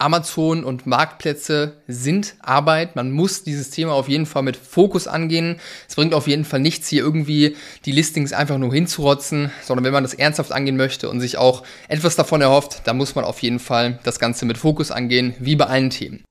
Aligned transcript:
Amazon 0.00 0.62
und 0.62 0.86
Marktplätze 0.86 1.78
sind 1.88 2.36
Arbeit. 2.40 2.94
Man 2.94 3.10
muss 3.10 3.42
dieses 3.42 3.70
Thema 3.70 3.94
auf 3.94 4.08
jeden 4.08 4.26
Fall 4.26 4.44
mit 4.44 4.56
Fokus 4.56 5.08
angehen. 5.08 5.58
Es 5.88 5.96
bringt 5.96 6.14
auf 6.14 6.28
jeden 6.28 6.44
Fall 6.44 6.60
nichts, 6.60 6.86
hier 6.86 7.02
irgendwie 7.02 7.56
die 7.84 7.90
Listings 7.90 8.32
einfach 8.32 8.58
nur 8.58 8.72
hinzurotzen, 8.72 9.50
sondern 9.64 9.84
wenn 9.84 9.92
man 9.92 10.04
das 10.04 10.14
ernsthaft 10.14 10.52
angehen 10.52 10.76
möchte 10.76 11.10
und 11.10 11.18
sich 11.18 11.36
auch 11.36 11.64
etwas 11.88 12.14
davon 12.14 12.40
erhofft, 12.40 12.82
dann 12.84 12.96
muss 12.96 13.16
man 13.16 13.24
auf 13.24 13.42
jeden 13.42 13.58
Fall 13.58 13.98
das 14.04 14.20
Ganze 14.20 14.46
mit 14.46 14.56
Fokus 14.56 14.92
angehen, 14.92 15.34
wie 15.40 15.56
bei 15.56 15.66
allen 15.66 15.90
Themen. 15.90 16.22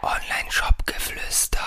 Online-Shop-Geflüster. 0.00 1.60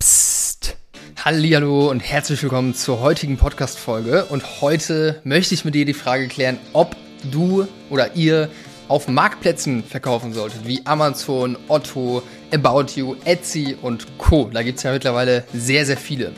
Psst. 0.00 0.76
Hallihallo 1.24 1.88
und 1.88 2.00
herzlich 2.00 2.42
willkommen 2.42 2.74
zur 2.74 2.98
heutigen 2.98 3.36
Podcast-Folge. 3.36 4.24
Und 4.24 4.60
heute 4.62 5.20
möchte 5.22 5.54
ich 5.54 5.64
mit 5.64 5.76
dir 5.76 5.84
die 5.84 5.94
Frage 5.94 6.26
klären, 6.26 6.58
ob 6.72 6.96
du 7.30 7.66
oder 7.90 8.14
ihr 8.16 8.48
auf 8.88 9.06
Marktplätzen 9.06 9.84
verkaufen 9.84 10.32
solltet, 10.32 10.66
wie 10.66 10.84
Amazon, 10.84 11.56
Otto, 11.68 12.22
About 12.52 12.86
You, 12.96 13.14
Etsy 13.24 13.76
und 13.80 14.18
Co. 14.18 14.50
Da 14.52 14.62
gibt 14.62 14.78
es 14.78 14.82
ja 14.82 14.92
mittlerweile 14.92 15.44
sehr, 15.52 15.86
sehr 15.86 15.96
viele. 15.96 16.32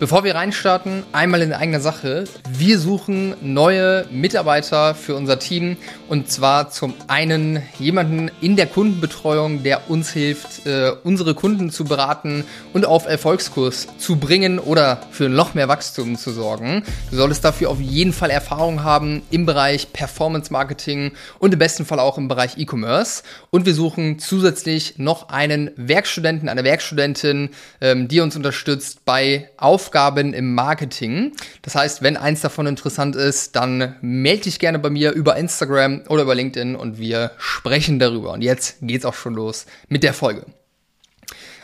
Bevor 0.00 0.22
wir 0.22 0.36
reinstarten, 0.36 1.02
einmal 1.10 1.42
in 1.42 1.52
eigener 1.52 1.80
Sache. 1.80 2.22
Wir 2.48 2.78
suchen 2.78 3.34
neue 3.40 4.06
Mitarbeiter 4.12 4.94
für 4.94 5.16
unser 5.16 5.40
Team 5.40 5.76
und 6.08 6.30
zwar 6.30 6.70
zum 6.70 6.94
einen 7.08 7.64
jemanden 7.80 8.30
in 8.40 8.54
der 8.54 8.66
Kundenbetreuung, 8.66 9.64
der 9.64 9.90
uns 9.90 10.12
hilft, 10.12 10.66
äh, 10.66 10.92
unsere 11.02 11.34
Kunden 11.34 11.70
zu 11.70 11.84
beraten 11.84 12.44
und 12.72 12.86
auf 12.86 13.08
Erfolgskurs 13.08 13.88
zu 13.98 14.20
bringen 14.20 14.60
oder 14.60 15.00
für 15.10 15.28
noch 15.28 15.54
mehr 15.54 15.66
Wachstum 15.66 16.16
zu 16.16 16.30
sorgen. 16.30 16.84
Du 17.10 17.16
solltest 17.16 17.44
dafür 17.44 17.68
auf 17.68 17.80
jeden 17.80 18.12
Fall 18.12 18.30
Erfahrung 18.30 18.84
haben 18.84 19.22
im 19.32 19.46
Bereich 19.46 19.92
Performance 19.92 20.52
Marketing 20.52 21.10
und 21.40 21.54
im 21.54 21.58
besten 21.58 21.84
Fall 21.84 21.98
auch 21.98 22.18
im 22.18 22.28
Bereich 22.28 22.56
E-Commerce. 22.56 23.24
Und 23.50 23.66
wir 23.66 23.74
suchen 23.74 24.20
zusätzlich 24.20 24.94
noch 24.98 25.30
einen 25.30 25.72
Werkstudenten, 25.74 26.48
eine 26.48 26.62
Werkstudentin, 26.62 27.50
ähm, 27.80 28.06
die 28.06 28.20
uns 28.20 28.36
unterstützt 28.36 29.04
bei 29.04 29.50
Auf 29.56 29.87
Aufgaben 29.88 30.34
im 30.34 30.54
Marketing. 30.54 31.32
Das 31.62 31.74
heißt, 31.74 32.02
wenn 32.02 32.18
eins 32.18 32.42
davon 32.42 32.66
interessant 32.66 33.16
ist, 33.16 33.56
dann 33.56 33.96
melde 34.02 34.42
dich 34.42 34.58
gerne 34.58 34.78
bei 34.78 34.90
mir 34.90 35.12
über 35.12 35.36
Instagram 35.36 36.02
oder 36.10 36.24
über 36.24 36.34
LinkedIn 36.34 36.76
und 36.76 36.98
wir 36.98 37.30
sprechen 37.38 37.98
darüber. 37.98 38.32
Und 38.32 38.42
jetzt 38.42 38.76
geht's 38.82 39.06
auch 39.06 39.14
schon 39.14 39.32
los 39.32 39.64
mit 39.88 40.02
der 40.02 40.12
Folge. 40.12 40.44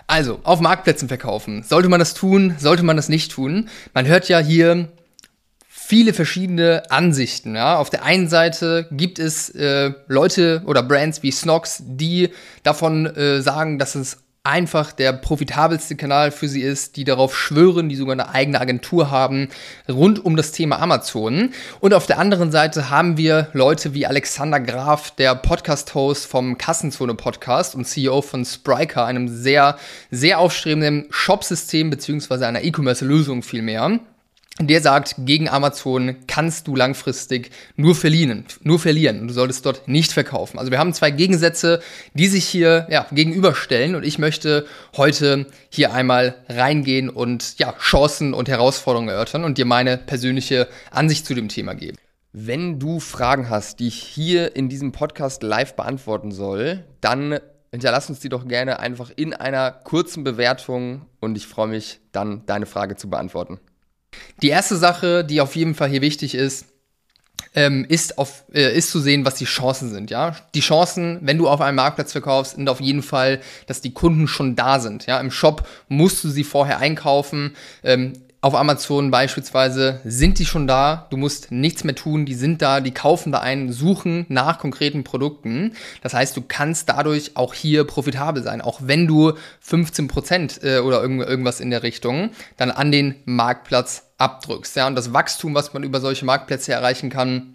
Also, 0.07 0.41
auf 0.43 0.61
Marktplätzen 0.61 1.09
verkaufen. 1.09 1.65
Sollte 1.65 1.91
man 1.91 1.99
das 1.99 2.15
tun? 2.15 2.55
Sollte 2.59 2.83
man 2.83 2.97
das 2.97 3.11
nicht 3.11 3.31
tun? 3.31 3.69
Man 3.93 4.07
hört 4.07 4.31
ja 4.31 4.39
hier 4.39 4.89
viele 5.69 6.15
verschiedene 6.15 6.85
Ansichten. 6.91 7.57
Ja. 7.57 7.77
Auf 7.77 7.91
der 7.91 8.05
einen 8.05 8.29
Seite 8.29 8.89
gibt 8.91 9.19
es 9.19 9.51
äh, 9.51 9.93
Leute 10.07 10.63
oder 10.65 10.83
Brands 10.83 11.23
wie 11.23 11.31
Snox, 11.31 11.83
die 11.85 12.31
davon 12.63 13.05
äh, 13.05 13.43
sagen, 13.43 13.79
dass 13.79 13.95
es 13.95 14.24
einfach 14.45 14.93
der 14.93 15.15
profitabelste 15.15 15.97
Kanal 15.97 16.31
für 16.31 16.49
sie 16.49 16.61
ist, 16.61 16.97
die 16.97 17.05
darauf 17.05 17.35
schwören, 17.37 17.89
die 17.89 17.97
sogar 17.97 18.13
eine 18.13 18.29
eigene 18.29 18.61
Agentur 18.61 19.11
haben, 19.11 19.49
rund 19.89 20.23
um 20.23 20.37
das 20.37 20.53
Thema 20.53 20.81
Amazon. 20.81 21.51
Und 21.81 21.95
auf 21.95 22.07
der 22.07 22.19
anderen 22.19 22.53
Seite 22.53 22.91
haben 22.91 23.17
wir 23.17 23.49
Leute 23.55 23.95
wie 23.95 24.07
Alexander 24.07 24.61
Graf, 24.61 25.13
der 25.13 25.35
Podcast-Host 25.35 26.27
vom 26.27 26.59
Kassenzone-Podcast 26.59 27.75
und 27.75 27.87
CEO 27.87 28.21
von 28.21 28.45
Spryker, 28.45 29.07
einem 29.07 29.29
sehr, 29.29 29.79
sehr 30.11 30.39
aufstrebenden 30.39 31.07
Shopsystem 31.09 31.89
beziehungsweise 31.89 32.47
einer 32.47 32.63
E-Commerce-Lösung 32.63 33.43
vielmehr 33.43 33.99
der 34.61 34.81
sagt, 34.81 35.17
gegen 35.19 35.49
Amazon 35.49 36.17
kannst 36.29 36.69
du 36.69 36.77
langfristig 36.77 37.51
nur 37.75 37.97
verlieren, 37.97 38.45
nur 38.63 38.79
verlieren 38.79 39.21
und 39.21 39.29
du 39.29 39.35
solltest 39.35 39.67
dort 39.67 39.89
nicht 39.89 40.13
verkaufen. 40.13 40.61
Also 40.61 40.71
wir 40.71 40.79
haben 40.79 40.95
zwei 40.95 41.11
Gegensätze, 41.11 41.81
die 42.15 42.29
sich 42.29 42.45
hier 42.45 42.87
ja, 42.89 43.07
gegenüberstellen 43.11 43.97
und 43.97 44.05
ich 44.05 44.21
möchte 44.21 44.67
heute 44.97 45.47
hier 45.71 45.93
einmal 45.93 46.37
reingehen 46.49 47.11
und 47.11 47.59
ja, 47.59 47.75
Chancen 47.81 48.33
und 48.33 48.49
Herausforderungen 48.49 49.09
erörtern 49.09 49.43
und 49.43 49.59
dir 49.59 49.65
meine 49.65 49.99
persönliche 49.99 50.69
Ansicht 50.93 51.27
zu 51.27 51.35
dem 51.35 51.49
Thema 51.49 51.75
geben. 51.75 51.99
Wenn 52.33 52.79
du 52.79 53.01
Fragen 53.01 53.51
hast, 53.51 53.81
die 53.81 53.89
ich 53.89 54.01
hier 54.01 54.55
in 54.55 54.69
diesem 54.69 54.93
Podcast 54.93 55.43
live 55.43 55.75
beantworten 55.75 56.31
soll, 56.31 56.85
dann 57.01 57.41
hinterlass 57.73 58.09
uns 58.09 58.21
die 58.21 58.29
doch 58.29 58.47
gerne 58.47 58.79
einfach 58.79 59.11
in 59.17 59.35
einer 59.35 59.73
kurzen 59.73 60.23
Bewertung 60.23 61.07
und 61.21 61.37
ich 61.37 61.49
freue 61.49 61.69
mich 61.69 62.01
dann, 62.13 62.47
deine 62.47 62.67
Frage 62.67 62.95
zu 62.95 63.11
beantworten. 63.11 63.59
Die 64.45 64.51
erste 64.51 64.77
Sache, 64.77 65.25
die 65.25 65.41
auf 65.41 65.57
jeden 65.57 65.75
Fall 65.75 65.89
hier 65.89 66.03
wichtig 66.03 66.35
ist, 66.35 66.67
ähm, 67.55 67.87
ist, 67.89 68.19
auf, 68.19 68.45
äh, 68.53 68.77
ist 68.77 68.91
zu 68.91 69.01
sehen, 69.01 69.25
was 69.25 69.37
die 69.37 69.47
Chancen 69.47 69.89
sind. 69.91 70.11
Ja, 70.11 70.37
die 70.55 70.61
Chancen, 70.61 71.19
wenn 71.23 71.39
du 71.39 71.49
auf 71.49 71.63
einem 71.63 71.77
Marktplatz 71.77 72.13
verkaufst, 72.13 72.57
sind 72.57 72.69
auf 72.69 72.83
jeden 72.83 73.03
Fall, 73.03 73.41
dass 73.67 73.81
die 73.81 73.95
Kunden 73.95 74.29
schon 74.29 74.55
da 74.55 74.81
sind. 74.81 75.07
Ja, 75.07 75.19
im 75.19 75.31
Shop 75.31 75.67
musst 75.89 76.23
du 76.25 76.29
sie 76.29 76.45
vorher 76.45 76.79
einkaufen. 76.79 77.57
Ähm, 77.83 78.13
auf 78.43 78.55
Amazon 78.55 79.11
beispielsweise 79.11 80.03
sind 80.05 80.39
die 80.39 80.45
schon 80.45 80.67
da, 80.67 81.07
du 81.09 81.17
musst 81.17 81.51
nichts 81.51 81.83
mehr 81.83 81.95
tun, 81.95 82.27
die 82.27 82.35
sind 82.35 82.61
da, 82.61 82.83
die 82.83 82.91
kaufen 82.91 83.33
da 83.33 83.41
ein, 83.41 83.73
suchen 83.73 84.27
nach 84.29 84.59
konkreten 84.59 85.03
Produkten. 85.03 85.73
Das 86.03 86.13
heißt, 86.13 86.37
du 86.37 86.43
kannst 86.47 86.91
dadurch 86.91 87.39
auch 87.39 87.55
hier 87.55 87.85
profitabel 87.85 88.43
sein, 88.43 88.61
auch 88.61 88.81
wenn 88.83 89.07
du 89.07 89.33
15 89.61 90.09
Prozent 90.09 90.61
äh, 90.63 90.81
oder 90.81 91.03
irgendwas 91.03 91.61
in 91.61 91.71
der 91.71 91.83
Richtung 91.83 92.33
dann 92.59 92.71
an 92.71 92.93
den 92.93 93.15
Marktplatz 93.25 94.11
abdrückst. 94.25 94.77
Ja, 94.77 94.87
und 94.87 94.97
das 94.97 95.13
Wachstum, 95.13 95.55
was 95.55 95.73
man 95.75 95.83
über 95.85 96.01
solche 96.01 96.25
Marktplätze 96.25 96.73
erreichen 96.73 97.11
kann, 97.11 97.55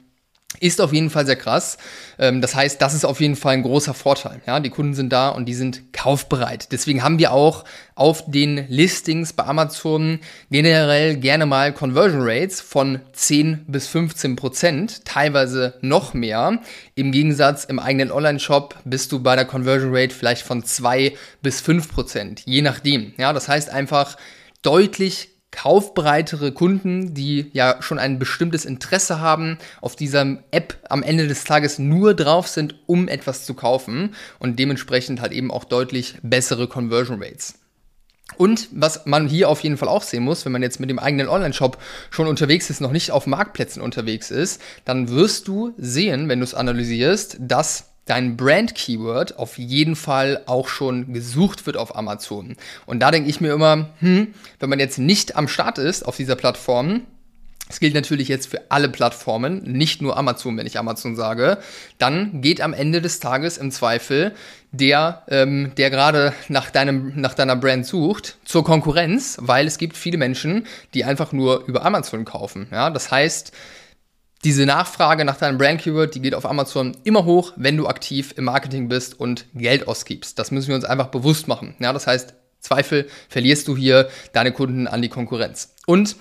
ist 0.60 0.82
auf 0.82 0.92
jeden 0.94 1.12
Fall 1.12 1.26
sehr 1.26 1.36
krass. 1.36 1.78
Ähm, 2.18 2.42
das 2.42 2.56
heißt, 2.56 2.82
das 2.82 2.94
ist 2.94 3.06
auf 3.06 3.22
jeden 3.22 3.36
Fall 3.36 3.54
ein 3.54 3.62
großer 3.62 3.94
Vorteil. 3.94 4.42
Ja, 4.48 4.60
die 4.60 4.72
Kunden 4.72 4.96
sind 4.96 5.14
da 5.14 5.30
und 5.30 5.46
die 5.46 5.54
sind 5.54 5.94
kaufbereit. 5.94 6.72
Deswegen 6.72 7.04
haben 7.04 7.20
wir 7.20 7.32
auch 7.32 7.66
auf 7.96 8.24
den 8.26 8.66
Listings 8.68 9.34
bei 9.34 9.46
Amazon 9.46 10.20
generell 10.50 11.18
gerne 11.18 11.46
mal 11.46 11.72
Conversion 11.72 12.22
Rates 12.24 12.62
von 12.62 13.00
10 13.14 13.66
bis 13.68 13.88
15 13.88 14.36
Prozent, 14.36 15.06
teilweise 15.06 15.76
noch 15.82 16.14
mehr. 16.14 16.60
Im 16.96 17.12
Gegensatz 17.12 17.66
im 17.66 17.80
eigenen 17.80 18.12
Online-Shop 18.12 18.76
bist 18.86 19.12
du 19.12 19.22
bei 19.22 19.36
der 19.36 19.46
Conversion 19.46 19.96
Rate 19.96 20.16
vielleicht 20.16 20.42
von 20.42 20.64
2 20.64 21.16
bis 21.44 21.62
5 21.62 21.90
Prozent, 21.92 22.42
je 22.46 22.64
nachdem. 22.64 23.14
Ja, 23.18 23.34
das 23.34 23.48
heißt 23.48 23.70
einfach 23.70 24.18
deutlich 24.64 25.39
kaufbereitere 25.52 26.52
Kunden, 26.52 27.14
die 27.14 27.50
ja 27.54 27.82
schon 27.82 28.00
ein 28.00 28.20
bestimmtes 28.20 28.66
Interesse 28.66 29.20
haben, 29.20 29.58
auf 29.82 29.96
dieser 29.96 30.38
App 30.52 30.78
am 30.90 31.04
Ende 31.04 31.28
des 31.28 31.44
Tages 31.44 31.80
nur 31.80 32.14
drauf 32.14 32.48
sind, 32.48 32.76
um 32.86 33.08
etwas 33.08 33.46
zu 33.46 33.54
kaufen 33.54 34.16
und 34.40 34.60
dementsprechend 34.60 35.22
halt 35.22 35.32
eben 35.32 35.52
auch 35.52 35.64
deutlich 35.64 36.18
bessere 36.22 36.68
Conversion 36.68 37.22
Rates. 37.22 37.56
Und 38.38 38.70
was 38.72 39.06
man 39.06 39.28
hier 39.28 39.50
auf 39.50 39.62
jeden 39.62 39.78
Fall 39.78 39.90
auch 39.90 40.04
sehen 40.04 40.24
muss, 40.24 40.46
wenn 40.46 40.52
man 40.52 40.62
jetzt 40.62 40.80
mit 40.80 40.90
dem 40.90 41.00
eigenen 41.00 41.28
Online-Shop 41.28 41.78
schon 42.12 42.28
unterwegs 42.28 42.70
ist, 42.70 42.80
noch 42.80 42.92
nicht 42.92 43.12
auf 43.12 43.26
Marktplätzen 43.26 43.82
unterwegs 43.82 44.30
ist, 44.30 44.62
dann 44.86 45.10
wirst 45.10 45.48
du 45.48 45.74
sehen, 45.78 46.30
wenn 46.30 46.40
du 46.40 46.44
es 46.44 46.54
analysierst, 46.54 47.38
dass 47.40 47.89
dein 48.10 48.38
Brand-Keyword 48.38 49.38
auf 49.38 49.58
jeden 49.58 49.96
Fall 49.96 50.42
auch 50.48 50.68
schon 50.68 51.14
gesucht 51.14 51.66
wird 51.66 51.78
auf 51.78 51.96
Amazon. 51.96 52.56
Und 52.86 53.00
da 53.00 53.12
denke 53.12 53.30
ich 53.30 53.40
mir 53.40 53.54
immer, 53.54 53.90
hm, 54.00 54.34
wenn 54.60 54.70
man 54.70 54.80
jetzt 54.80 54.98
nicht 54.98 55.36
am 55.36 55.48
Start 55.48 55.78
ist 55.78 56.06
auf 56.06 56.18
dieser 56.18 56.36
Plattform, 56.36 57.02
das 57.68 57.80
gilt 57.80 57.94
natürlich 57.94 58.28
jetzt 58.28 58.48
für 58.48 58.72
alle 58.72 58.90
Plattformen, 58.90 59.62
nicht 59.62 60.02
nur 60.02 60.18
Amazon, 60.18 60.58
wenn 60.58 60.66
ich 60.66 60.80
Amazon 60.80 61.16
sage. 61.16 61.60
Dann 62.00 62.42
geht 62.42 62.62
am 62.62 62.74
Ende 62.74 63.00
des 63.00 63.20
Tages 63.20 63.60
im 63.60 63.70
Zweifel 63.70 64.34
der, 64.72 65.22
ähm, 65.28 65.74
der 65.78 65.92
gerade 65.92 66.34
nach 66.48 66.72
deinem, 66.72 67.14
nach 67.22 67.36
deiner 67.36 67.56
Brand 67.56 67.86
sucht, 67.86 68.38
zur 68.44 68.64
Konkurrenz, 68.64 69.38
weil 69.40 69.68
es 69.68 69.78
gibt 69.78 69.98
viele 69.98 70.18
Menschen, 70.18 70.66
die 70.96 71.06
einfach 71.06 71.32
nur 71.32 71.64
über 71.68 71.86
Amazon 71.86 72.26
kaufen. 72.26 72.68
Ja, 72.72 72.90
das 72.90 73.12
heißt, 73.12 73.52
diese 74.44 74.66
Nachfrage 74.66 75.26
nach 75.26 75.38
deinem 75.38 75.58
Brand-Keyword, 75.58 76.16
die 76.16 76.22
geht 76.22 76.34
auf 76.34 76.46
Amazon 76.46 76.96
immer 77.04 77.26
hoch, 77.26 77.54
wenn 77.58 77.76
du 77.76 77.88
aktiv 77.88 78.34
im 78.38 78.46
Marketing 78.46 78.88
bist 78.88 79.20
und 79.20 79.46
Geld 79.54 79.88
ausgibst. 79.88 80.40
Das 80.40 80.52
müssen 80.52 80.70
wir 80.70 80.76
uns 80.76 80.86
einfach 80.86 81.08
bewusst 81.08 81.48
machen. 81.48 81.76
Ja, 81.80 81.92
das 81.92 82.08
heißt, 82.08 82.34
Zweifel 82.62 83.08
verlierst 83.30 83.68
du 83.68 83.76
hier 83.76 84.10
deine 84.34 84.52
Kunden 84.52 84.88
an 84.88 85.02
die 85.02 85.10
Konkurrenz. 85.10 85.76
Und 85.86 86.16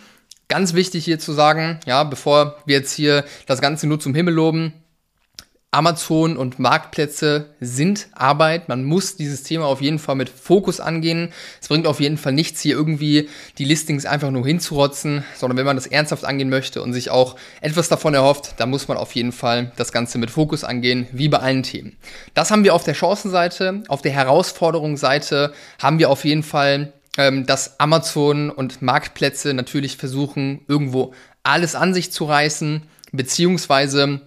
ganz 0.48 0.74
wichtig 0.74 1.04
hier 1.04 1.18
zu 1.18 1.32
sagen, 1.32 1.80
ja, 1.86 2.04
bevor 2.04 2.56
wir 2.64 2.76
jetzt 2.76 2.92
hier 2.92 3.24
das 3.46 3.60
Ganze 3.60 3.86
nur 3.86 4.00
zum 4.00 4.14
Himmel 4.14 4.34
loben, 4.34 4.72
Amazon 5.78 6.36
und 6.36 6.58
Marktplätze 6.58 7.54
sind 7.60 8.08
Arbeit. 8.12 8.68
Man 8.68 8.82
muss 8.82 9.14
dieses 9.14 9.44
Thema 9.44 9.66
auf 9.66 9.80
jeden 9.80 10.00
Fall 10.00 10.16
mit 10.16 10.28
Fokus 10.28 10.80
angehen. 10.80 11.32
Es 11.60 11.68
bringt 11.68 11.86
auf 11.86 12.00
jeden 12.00 12.18
Fall 12.18 12.32
nichts, 12.32 12.60
hier 12.60 12.74
irgendwie 12.74 13.28
die 13.58 13.64
Listings 13.64 14.04
einfach 14.04 14.32
nur 14.32 14.44
hinzurotzen, 14.44 15.22
sondern 15.36 15.56
wenn 15.56 15.66
man 15.66 15.76
das 15.76 15.86
ernsthaft 15.86 16.24
angehen 16.24 16.50
möchte 16.50 16.82
und 16.82 16.94
sich 16.94 17.10
auch 17.10 17.36
etwas 17.60 17.88
davon 17.88 18.12
erhofft, 18.12 18.54
dann 18.56 18.70
muss 18.70 18.88
man 18.88 18.96
auf 18.96 19.14
jeden 19.14 19.30
Fall 19.30 19.70
das 19.76 19.92
Ganze 19.92 20.18
mit 20.18 20.32
Fokus 20.32 20.64
angehen, 20.64 21.06
wie 21.12 21.28
bei 21.28 21.38
allen 21.38 21.62
Themen. 21.62 21.96
Das 22.34 22.50
haben 22.50 22.64
wir 22.64 22.74
auf 22.74 22.82
der 22.82 22.94
Chancenseite. 22.94 23.84
Auf 23.86 24.02
der 24.02 24.10
Herausforderungsseite 24.10 25.52
haben 25.80 26.00
wir 26.00 26.10
auf 26.10 26.24
jeden 26.24 26.42
Fall 26.42 26.92
ähm, 27.18 27.46
dass 27.46 27.78
Amazon 27.78 28.50
und 28.50 28.82
Marktplätze 28.82 29.54
natürlich 29.54 29.96
versuchen, 29.96 30.62
irgendwo 30.66 31.14
alles 31.44 31.76
an 31.76 31.94
sich 31.94 32.10
zu 32.10 32.24
reißen, 32.24 32.82
beziehungsweise 33.12 34.22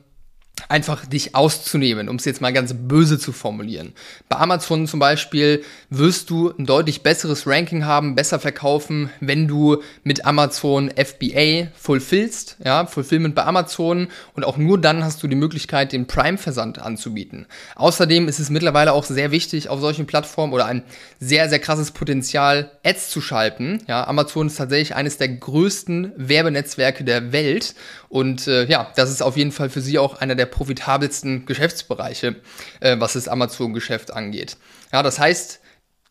einfach 0.70 1.06
dich 1.06 1.36
auszunehmen, 1.36 2.10
um 2.10 2.16
es 2.16 2.26
jetzt 2.26 2.42
mal 2.42 2.54
ganz 2.54 2.74
böse 2.74 3.20
zu 3.20 3.32
formulieren. 3.34 3.94
Bei 4.30 4.38
Amazon 4.38 4.88
zum 4.88 5.00
Beispiel 5.00 5.64
wirst 5.90 6.30
du 6.30 6.52
ein 6.58 6.66
deutlich 6.66 7.04
besseres 7.04 7.46
Ranking 7.46 7.86
haben, 7.86 8.16
besser 8.16 8.40
verkaufen, 8.40 9.10
wenn 9.20 9.48
du 9.48 9.82
mit 10.04 10.26
Amazon 10.26 10.92
FBA 10.92 11.68
fulfillst, 11.76 12.58
ja, 12.64 12.86
Fulfillment 12.86 13.36
bei 13.36 13.44
Amazon 13.44 14.08
und 14.34 14.46
auch 14.46 14.58
nur 14.58 14.80
dann 14.80 15.04
hast 15.04 15.22
du 15.24 15.28
die 15.28 15.36
Möglichkeit, 15.36 15.92
den 15.92 16.08
Prime-Versand 16.08 16.80
anzubieten. 16.80 17.48
Außerdem 17.76 18.28
ist 18.28 18.40
es 18.40 18.50
mittlerweile 18.50 18.94
auch 18.94 19.04
sehr 19.04 19.32
wichtig, 19.32 19.70
auf 19.70 19.82
solchen 19.82 20.06
Plattformen 20.06 20.54
oder 20.54 20.66
ein 20.66 20.84
sehr, 21.20 21.50
sehr 21.50 21.60
krasses 21.60 21.92
Potenzial, 21.92 22.72
Ads 22.84 23.10
zu 23.10 23.22
schalten. 23.22 23.84
Ja, 23.88 24.08
Amazon 24.08 24.48
ist 24.48 24.56
tatsächlich 24.56 24.96
eines 24.96 25.18
der 25.18 25.30
größten 25.30 26.14
Werbenetzwerke 26.16 27.04
der 27.04 27.32
Welt 27.32 27.76
und 28.12 28.48
äh, 28.48 28.66
ja, 28.66 28.92
das 28.96 29.10
ist 29.10 29.24
auf 29.24 29.38
jeden 29.38 29.54
Fall 29.54 29.70
für 29.70 29.80
sie 29.80 29.98
auch 29.98 30.20
einer 30.20 30.36
der 30.36 30.41
profitabelsten 30.46 31.46
Geschäftsbereiche, 31.46 32.36
äh, 32.80 32.98
was 33.00 33.14
das 33.14 33.28
Amazon-Geschäft 33.28 34.12
angeht. 34.12 34.58
Ja, 34.92 35.04
das 35.04 35.20
heißt, 35.20 35.60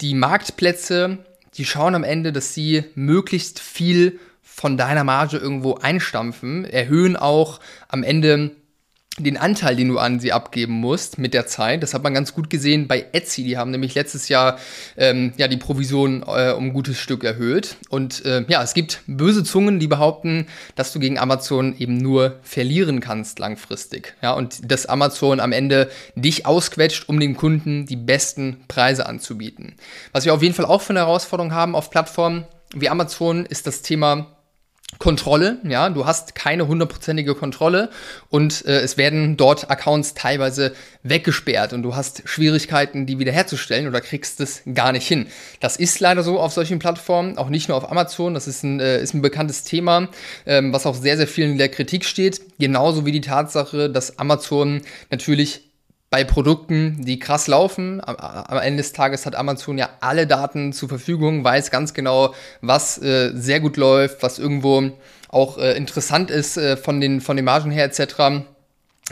die 0.00 0.14
Marktplätze, 0.14 1.18
die 1.54 1.64
schauen 1.64 1.94
am 1.94 2.04
Ende, 2.04 2.32
dass 2.32 2.54
sie 2.54 2.84
möglichst 2.94 3.60
viel 3.60 4.18
von 4.42 4.76
deiner 4.76 5.04
Marge 5.04 5.38
irgendwo 5.38 5.74
einstampfen, 5.74 6.64
erhöhen 6.64 7.16
auch 7.16 7.60
am 7.88 8.02
Ende 8.02 8.52
den 9.18 9.36
Anteil, 9.36 9.76
den 9.76 9.88
du 9.88 9.98
an 9.98 10.20
sie 10.20 10.32
abgeben 10.32 10.74
musst 10.74 11.18
mit 11.18 11.34
der 11.34 11.46
Zeit. 11.46 11.82
Das 11.82 11.94
hat 11.94 12.02
man 12.02 12.14
ganz 12.14 12.32
gut 12.32 12.48
gesehen 12.48 12.86
bei 12.86 13.06
Etsy. 13.12 13.42
Die 13.42 13.58
haben 13.58 13.70
nämlich 13.70 13.94
letztes 13.94 14.28
Jahr 14.28 14.58
ähm, 14.96 15.32
ja 15.36 15.48
die 15.48 15.56
Provision 15.56 16.22
äh, 16.26 16.52
um 16.52 16.66
ein 16.66 16.72
gutes 16.72 16.98
Stück 16.98 17.24
erhöht. 17.24 17.76
Und 17.88 18.24
äh, 18.24 18.44
ja, 18.48 18.62
es 18.62 18.72
gibt 18.72 19.02
böse 19.06 19.42
Zungen, 19.42 19.80
die 19.80 19.88
behaupten, 19.88 20.46
dass 20.76 20.92
du 20.92 21.00
gegen 21.00 21.18
Amazon 21.18 21.76
eben 21.76 21.96
nur 21.96 22.38
verlieren 22.42 23.00
kannst 23.00 23.38
langfristig. 23.40 24.14
Ja, 24.22 24.32
und 24.32 24.70
dass 24.70 24.86
Amazon 24.86 25.40
am 25.40 25.52
Ende 25.52 25.90
dich 26.14 26.46
ausquetscht, 26.46 27.08
um 27.08 27.18
dem 27.18 27.36
Kunden 27.36 27.86
die 27.86 27.96
besten 27.96 28.58
Preise 28.68 29.06
anzubieten. 29.06 29.74
Was 30.12 30.24
wir 30.24 30.34
auf 30.34 30.42
jeden 30.42 30.54
Fall 30.54 30.66
auch 30.66 30.82
für 30.82 30.90
eine 30.90 31.00
Herausforderung 31.00 31.52
haben 31.52 31.74
auf 31.74 31.90
Plattformen 31.90 32.46
wie 32.74 32.88
Amazon 32.88 33.46
ist 33.46 33.66
das 33.66 33.82
Thema 33.82 34.28
Kontrolle, 34.98 35.58
ja, 35.64 35.88
du 35.88 36.04
hast 36.04 36.34
keine 36.34 36.66
hundertprozentige 36.66 37.34
Kontrolle 37.34 37.90
und 38.28 38.66
äh, 38.66 38.80
es 38.80 38.98
werden 38.98 39.36
dort 39.36 39.70
Accounts 39.70 40.14
teilweise 40.14 40.74
weggesperrt 41.02 41.72
und 41.72 41.82
du 41.82 41.96
hast 41.96 42.22
Schwierigkeiten, 42.26 43.06
die 43.06 43.18
wiederherzustellen 43.18 43.86
oder 43.86 44.00
kriegst 44.00 44.40
es 44.40 44.62
gar 44.74 44.92
nicht 44.92 45.06
hin. 45.06 45.28
Das 45.60 45.76
ist 45.76 46.00
leider 46.00 46.22
so 46.22 46.38
auf 46.38 46.52
solchen 46.52 46.78
Plattformen, 46.78 47.38
auch 47.38 47.48
nicht 47.48 47.68
nur 47.68 47.78
auf 47.78 47.90
Amazon, 47.90 48.34
das 48.34 48.46
ist 48.46 48.62
ein, 48.62 48.80
äh, 48.80 49.00
ist 49.00 49.14
ein 49.14 49.22
bekanntes 49.22 49.64
Thema, 49.64 50.08
ähm, 50.44 50.72
was 50.72 50.84
auch 50.86 50.94
sehr, 50.94 51.16
sehr 51.16 51.28
viel 51.28 51.46
in 51.46 51.58
der 51.58 51.70
Kritik 51.70 52.04
steht, 52.04 52.40
genauso 52.58 53.06
wie 53.06 53.12
die 53.12 53.22
Tatsache, 53.22 53.88
dass 53.88 54.18
Amazon 54.18 54.82
natürlich 55.10 55.69
bei 56.10 56.24
Produkten, 56.24 57.04
die 57.04 57.20
krass 57.20 57.46
laufen. 57.46 58.02
Am, 58.04 58.16
am, 58.16 58.58
Ende 58.58 58.82
des 58.82 58.92
Tages 58.92 59.26
hat 59.26 59.36
Amazon 59.36 59.78
ja 59.78 59.88
alle 60.00 60.26
Daten 60.26 60.72
zur 60.72 60.88
Verfügung, 60.88 61.44
weiß 61.44 61.70
ganz 61.70 61.94
genau, 61.94 62.34
was 62.60 63.00
äh, 63.00 63.30
sehr 63.34 63.60
gut 63.60 63.76
läuft, 63.76 64.22
was 64.22 64.40
irgendwo 64.40 64.90
auch 65.28 65.58
äh, 65.58 65.76
interessant 65.76 66.30
ist 66.30 66.56
äh, 66.56 66.76
von, 66.76 67.00
den, 67.00 67.20
von 67.20 67.36
den 67.36 67.44
Margen 67.44 67.70
her 67.70 67.84
etc. 67.84 68.44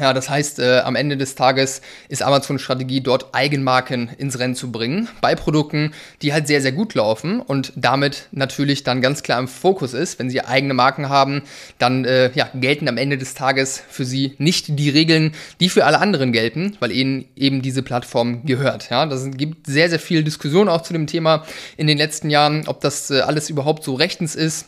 Ja, 0.01 0.13
das 0.13 0.31
heißt, 0.31 0.61
äh, 0.61 0.79
am 0.81 0.95
Ende 0.95 1.17
des 1.17 1.35
Tages 1.35 1.81
ist 2.09 2.23
Amazons 2.23 2.63
Strategie, 2.63 3.01
dort 3.01 3.35
Eigenmarken 3.35 4.11
ins 4.17 4.39
Rennen 4.39 4.55
zu 4.55 4.71
bringen, 4.71 5.09
bei 5.21 5.35
Produkten, 5.35 5.93
die 6.23 6.33
halt 6.33 6.47
sehr, 6.47 6.63
sehr 6.63 6.71
gut 6.71 6.95
laufen 6.95 7.41
und 7.41 7.73
damit 7.75 8.29
natürlich 8.31 8.85
dann 8.85 9.01
ganz 9.03 9.25
klar 9.25 9.41
im 9.41 9.49
Fokus 9.49 9.95
ist. 9.95 10.19
Wenn 10.19 10.31
sie 10.31 10.41
eigene 10.41 10.75
Marken 10.75 11.09
haben, 11.09 11.43
dann 11.79 12.05
äh, 12.05 12.31
ja, 12.35 12.49
gelten 12.55 12.89
am 12.89 12.97
Ende 12.97 13.19
des 13.19 13.35
Tages 13.35 13.83
für 13.89 14.05
sie 14.05 14.35
nicht 14.39 14.79
die 14.79 14.91
Regeln, 14.91 15.33
die 15.59 15.69
für 15.69 15.85
alle 15.85 15.99
anderen 15.99 16.33
gelten, 16.33 16.77
weil 16.79 16.93
ihnen 16.93 17.25
eben 17.35 17.61
diese 17.61 17.83
Plattform 17.83 18.47
gehört. 18.47 18.91
Ja, 18.91 19.05
das 19.07 19.29
gibt 19.33 19.67
sehr, 19.67 19.91
sehr 19.91 19.99
viel 19.99 20.23
Diskussion 20.23 20.69
auch 20.69 20.83
zu 20.83 20.93
dem 20.93 21.09
Thema 21.09 21.45
in 21.77 21.89
den 21.89 21.99
letzten 21.99 22.31
Jahren, 22.31 22.69
ob 22.69 22.81
das 22.81 23.11
äh, 23.11 23.21
alles 23.21 23.51
überhaupt 23.51 23.83
so 23.83 23.95
rechtens 23.95 24.37
ist 24.37 24.67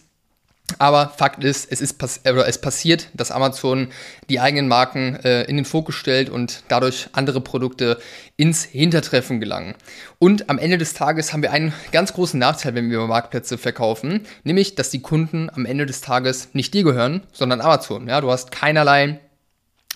aber 0.78 1.12
Fakt 1.16 1.44
ist, 1.44 1.70
es 1.70 1.80
ist 1.80 1.94
pass 1.94 2.20
oder 2.24 2.46
es 2.46 2.60
passiert, 2.60 3.08
dass 3.14 3.30
Amazon 3.30 3.88
die 4.28 4.40
eigenen 4.40 4.68
Marken 4.68 5.16
äh, 5.16 5.42
in 5.44 5.56
den 5.56 5.64
Fokus 5.64 5.94
stellt 5.94 6.30
und 6.30 6.62
dadurch 6.68 7.08
andere 7.12 7.40
Produkte 7.40 7.98
ins 8.36 8.64
Hintertreffen 8.64 9.40
gelangen. 9.40 9.74
Und 10.18 10.48
am 10.50 10.58
Ende 10.58 10.78
des 10.78 10.94
Tages 10.94 11.32
haben 11.32 11.42
wir 11.42 11.52
einen 11.52 11.72
ganz 11.92 12.12
großen 12.12 12.38
Nachteil, 12.38 12.74
wenn 12.74 12.90
wir 12.90 13.00
Marktplätze 13.06 13.58
verkaufen, 13.58 14.26
nämlich, 14.44 14.74
dass 14.74 14.90
die 14.90 15.02
Kunden 15.02 15.50
am 15.50 15.66
Ende 15.66 15.86
des 15.86 16.00
Tages 16.00 16.48
nicht 16.52 16.74
dir 16.74 16.84
gehören, 16.84 17.22
sondern 17.32 17.60
Amazon. 17.60 18.08
Ja, 18.08 18.20
du 18.20 18.30
hast 18.30 18.50
keinerlei 18.50 19.20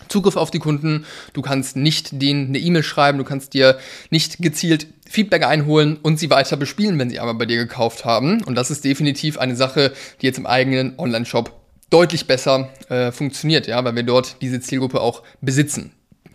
Zugriff 0.09 0.37
auf 0.37 0.51
die 0.51 0.59
Kunden, 0.59 1.07
du 1.33 1.43
kannst 1.43 1.77
nicht 1.77 2.21
denen 2.21 2.49
eine 2.49 2.59
E-Mail 2.59 2.83
schreiben, 2.83 3.19
du 3.19 3.25
kannst 3.25 3.55
dir 3.55 3.79
nicht 4.11 4.39
gezielt 4.39 4.87
Feedback 5.09 5.45
einholen 5.45 5.97
und 6.03 6.19
sie 6.19 6.31
weiter 6.31 6.57
bespielen, 6.57 6.99
wenn 6.99 7.11
sie 7.11 7.21
einmal 7.21 7.35
bei 7.35 7.47
dir 7.47 7.57
gekauft 7.57 8.05
haben. 8.05 8.43
Und 8.45 8.55
das 8.55 8.71
ist 8.71 8.85
definitiv 8.85 9.39
eine 9.39 9.57
Sache, 9.57 9.93
die 10.21 10.27
jetzt 10.27 10.39
im 10.39 10.47
eigenen 10.47 10.99
Online-Shop 10.99 11.53
deutlich 11.91 12.27
besser 12.27 12.71
äh, 12.89 13.13
funktioniert, 13.13 13.67
ja, 13.67 13.85
weil 13.85 13.95
wir 13.95 14.03
dort 14.03 14.37
diese 14.43 14.61
Zielgruppe 14.61 15.01
auch 15.01 15.23
besitzen. 15.41 15.93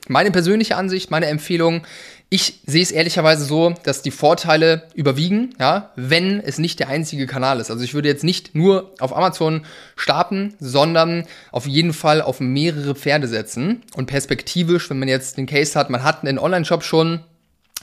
Meine 0.08 0.32
persönliche 0.32 0.76
Ansicht, 0.76 1.12
meine 1.12 1.28
Empfehlung, 1.28 1.84
ich 2.32 2.62
sehe 2.68 2.84
es 2.84 2.92
ehrlicherweise 2.92 3.44
so, 3.44 3.74
dass 3.84 4.04
die 4.04 4.12
Vorteile 4.12 4.84
überwiegen, 4.94 5.56
ja, 5.60 5.92
wenn 5.96 6.40
es 6.40 6.60
nicht 6.60 6.80
der 6.80 6.88
einzige 6.88 7.26
Kanal 7.26 7.60
ist. 7.60 7.72
Also 7.72 7.84
ich 7.84 7.96
würde 7.96 8.08
jetzt 8.08 8.24
nicht 8.24 8.54
nur 8.54 8.94
auf 9.00 9.18
Amazon 9.18 9.66
starten, 9.96 10.54
sondern 10.60 11.26
auf 11.52 11.66
jeden 11.66 11.92
Fall 11.92 12.22
auf 12.22 12.40
mehrere 12.40 12.94
Pferde 12.94 13.28
setzen. 13.28 13.82
Und 13.96 14.06
perspektivisch, 14.06 14.92
wenn 14.92 15.00
man 15.00 15.08
jetzt 15.08 15.38
den 15.38 15.48
Case 15.48 15.78
hat, 15.78 15.90
man 15.90 16.04
hat 16.04 16.24
einen 16.24 16.38
Online-Shop 16.38 16.84
schon, 16.84 17.22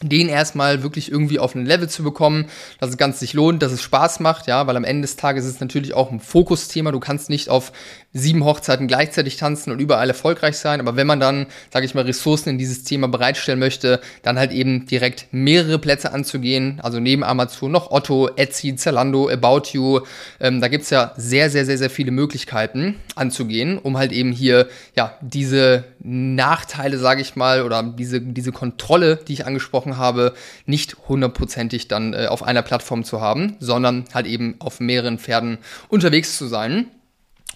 den 0.02 0.28
erstmal 0.28 0.82
wirklich 0.82 1.10
irgendwie 1.10 1.38
auf 1.38 1.54
ein 1.54 1.64
Level 1.64 1.88
zu 1.88 2.02
bekommen, 2.02 2.46
dass 2.80 2.90
es 2.90 2.98
ganz 2.98 3.18
sich 3.18 3.32
lohnt, 3.32 3.62
dass 3.62 3.72
es 3.72 3.80
Spaß 3.80 4.20
macht, 4.20 4.46
ja, 4.46 4.66
weil 4.66 4.76
am 4.76 4.84
Ende 4.84 5.02
des 5.02 5.16
Tages 5.16 5.46
ist 5.46 5.54
es 5.54 5.60
natürlich 5.60 5.94
auch 5.94 6.10
ein 6.10 6.20
Fokusthema. 6.20 6.92
Du 6.92 7.00
kannst 7.00 7.30
nicht 7.30 7.48
auf 7.48 7.72
sieben 8.12 8.44
Hochzeiten 8.44 8.88
gleichzeitig 8.88 9.36
tanzen 9.36 9.72
und 9.72 9.78
überall 9.78 10.08
erfolgreich 10.08 10.58
sein, 10.58 10.80
aber 10.80 10.96
wenn 10.96 11.06
man 11.06 11.20
dann, 11.20 11.46
sage 11.72 11.86
ich 11.86 11.94
mal, 11.94 12.04
Ressourcen 12.04 12.50
in 12.50 12.58
dieses 12.58 12.84
Thema 12.84 13.08
bereitstellen 13.08 13.58
möchte, 13.58 14.00
dann 14.22 14.38
halt 14.38 14.52
eben 14.52 14.86
direkt 14.86 15.28
mehrere 15.32 15.78
Plätze 15.78 16.12
anzugehen, 16.12 16.80
also 16.82 16.98
neben 16.98 17.22
Amazon 17.22 17.72
noch 17.72 17.90
Otto, 17.90 18.28
Etsy, 18.36 18.76
Zalando, 18.76 19.28
About 19.28 19.68
You, 19.72 20.00
ähm, 20.40 20.60
da 20.60 20.68
gibt's 20.68 20.90
ja 20.90 21.12
sehr, 21.16 21.50
sehr, 21.50 21.66
sehr, 21.66 21.78
sehr 21.78 21.90
viele 21.90 22.10
Möglichkeiten 22.10 22.96
anzugehen, 23.14 23.78
um 23.78 23.98
halt 23.98 24.12
eben 24.12 24.32
hier, 24.32 24.68
ja, 24.94 25.14
diese 25.20 25.84
Nachteile, 26.00 26.98
sage 26.98 27.20
ich 27.20 27.36
mal, 27.36 27.62
oder 27.62 27.82
diese, 27.82 28.20
diese 28.20 28.52
Kontrolle, 28.52 29.16
die 29.16 29.34
ich 29.34 29.46
angesprochen 29.46 29.85
angesprochen 29.86 29.96
habe, 29.96 30.34
nicht 30.66 30.96
hundertprozentig 31.08 31.88
dann 31.88 32.12
äh, 32.12 32.26
auf 32.26 32.42
einer 32.42 32.62
Plattform 32.62 33.04
zu 33.04 33.20
haben, 33.20 33.56
sondern 33.60 34.04
halt 34.12 34.26
eben 34.26 34.56
auf 34.58 34.80
mehreren 34.80 35.18
Pferden 35.18 35.58
unterwegs 35.88 36.36
zu 36.36 36.46
sein. 36.46 36.88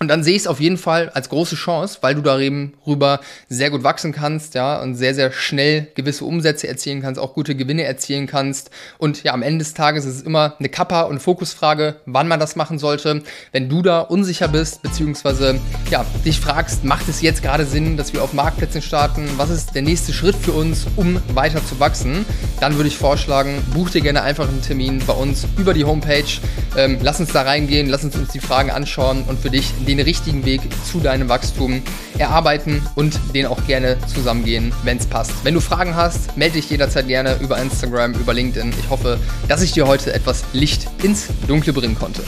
Und 0.03 0.09
dann 0.09 0.25
sehe 0.25 0.35
ich 0.35 0.41
es 0.41 0.47
auf 0.47 0.61
jeden 0.61 0.79
Fall 0.79 1.11
als 1.11 1.29
große 1.29 1.57
Chance, 1.57 1.99
weil 2.01 2.15
du 2.15 2.23
darüber 2.23 3.21
sehr 3.51 3.69
gut 3.69 3.85
wachsen 3.85 4.13
kannst, 4.13 4.55
ja, 4.55 4.81
und 4.81 4.95
sehr, 4.95 5.15
sehr 5.15 5.31
schnell 5.31 5.89
gewisse 5.95 6.25
Umsätze 6.25 6.69
erzielen 6.69 7.03
kannst, 7.03 7.21
auch 7.21 7.35
gute 7.35 7.55
Gewinne 7.55 7.85
erzielen 7.85 8.27
kannst. 8.27 8.71
Und 8.97 9.23
ja, 9.25 9.35
am 9.35 9.43
Ende 9.43 9.59
des 9.59 9.75
Tages 9.75 10.07
ist 10.07 10.15
es 10.17 10.23
immer 10.23 10.57
eine 10.59 10.71
Kappa- 10.71 11.03
und 11.03 11.21
Fokusfrage, 11.21 11.97
wann 12.07 12.29
man 12.29 12.41
das 12.41 12.57
machen 12.57 12.79
sollte. 12.79 13.23
Wenn 13.53 13.69
du 13.69 13.83
da 13.83 14.01
unsicher 14.01 14.49
bist, 14.49 14.81
beziehungsweise 14.81 15.61
ja, 15.91 16.07
dich 16.25 16.41
fragst, 16.41 16.83
macht 16.83 17.07
es 17.07 17.21
jetzt 17.21 17.43
gerade 17.43 17.67
Sinn, 17.67 17.99
dass 17.99 18.15
wir 18.15 18.23
auf 18.23 18.33
Marktplätzen 18.33 18.81
starten? 18.81 19.29
Was 19.37 19.51
ist 19.51 19.75
der 19.75 19.83
nächste 19.83 20.15
Schritt 20.15 20.37
für 20.37 20.53
uns, 20.53 20.87
um 20.97 21.21
weiter 21.35 21.63
zu 21.63 21.79
wachsen? 21.79 22.25
Dann 22.59 22.77
würde 22.77 22.89
ich 22.89 22.97
vorschlagen, 22.97 23.63
buch 23.75 23.91
dir 23.91 24.01
gerne 24.01 24.23
einfach 24.23 24.49
einen 24.49 24.63
Termin 24.63 25.03
bei 25.07 25.13
uns 25.13 25.47
über 25.59 25.75
die 25.75 25.85
Homepage. 25.85 26.25
Ähm, 26.79 26.97
lass 27.03 27.21
uns 27.21 27.35
da 27.35 27.43
reingehen, 27.43 27.91
lass 27.91 28.03
uns 28.03 28.17
uns 28.17 28.31
die 28.31 28.41
Fragen 28.41 28.71
anschauen 28.71 29.25
und 29.29 29.39
für 29.39 29.51
dich 29.51 29.75
den 29.91 30.01
richtigen 30.01 30.45
Weg 30.45 30.61
zu 30.85 31.01
deinem 31.01 31.29
Wachstum 31.29 31.83
erarbeiten 32.19 32.81
und 32.95 33.19
den 33.35 33.47
auch 33.47 33.67
gerne 33.67 33.97
zusammengehen, 34.07 34.73
wenn 34.85 34.99
es 34.99 35.07
passt. 35.07 35.33
Wenn 35.43 35.55
du 35.55 35.61
Fragen 35.61 35.97
hast, 35.97 36.37
melde 36.37 36.55
dich 36.55 36.71
jederzeit 36.71 37.09
gerne 37.09 37.37
über 37.41 37.59
Instagram, 37.59 38.15
über 38.15 38.33
LinkedIn. 38.33 38.73
Ich 38.79 38.89
hoffe, 38.89 39.19
dass 39.49 39.63
ich 39.63 39.73
dir 39.73 39.87
heute 39.87 40.13
etwas 40.13 40.45
Licht 40.53 40.87
ins 41.03 41.29
Dunkle 41.49 41.73
bringen 41.73 41.97
konnte. 41.99 42.23